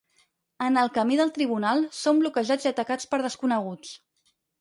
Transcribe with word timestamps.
En 0.67 0.77
el 0.83 0.87
camí 0.93 1.17
del 1.19 1.33
tribunal, 1.35 1.83
són 1.97 2.21
bloquejats 2.23 2.65
i 2.65 2.71
atacats 2.71 3.11
per 3.13 3.21
desconeguts. 3.27 3.93